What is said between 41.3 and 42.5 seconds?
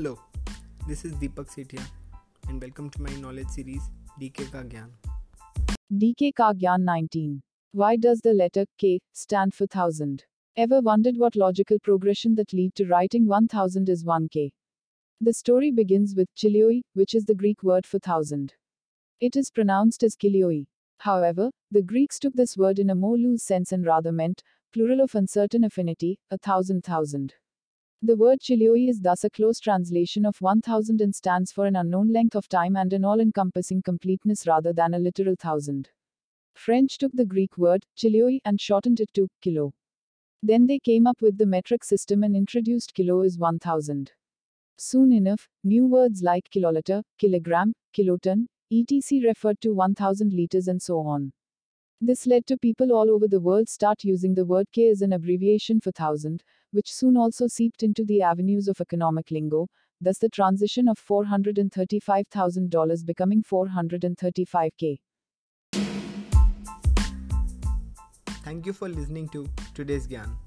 the metric system and